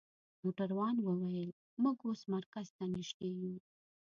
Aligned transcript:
موټروان 0.41 0.95
وویل: 1.01 1.49
موږ 1.81 1.97
اوس 2.07 2.21
مرکز 2.33 2.67
ته 2.77 2.83
نژدې 2.95 3.29
یو. 3.41 3.53